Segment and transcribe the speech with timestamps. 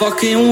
[0.00, 0.49] fucking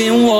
[0.00, 0.39] fucking walls